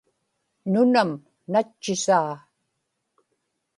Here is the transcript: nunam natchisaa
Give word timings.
nunam 0.71 1.11
natchisaa 1.51 2.31